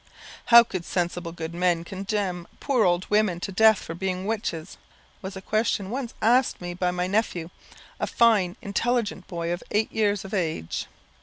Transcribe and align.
"How 0.45 0.63
could 0.63 0.83
sensible, 0.83 1.31
good 1.31 1.53
men, 1.53 1.83
condemn 1.83 2.47
poor 2.59 2.83
old 2.85 3.07
women 3.11 3.39
to 3.41 3.51
death 3.51 3.77
for 3.77 3.93
being 3.93 4.25
witches?" 4.25 4.79
was 5.21 5.35
a 5.37 5.43
question 5.43 5.91
once 5.91 6.15
asked 6.23 6.59
me 6.59 6.73
by 6.73 6.89
my 6.89 7.05
nephew, 7.05 7.51
a 7.99 8.07
fine, 8.07 8.55
intelligent 8.63 9.27
boy, 9.27 9.51
of 9.51 9.61
eight 9.69 9.91
years 9.91 10.25
of 10.25 10.33
age. 10.33 10.87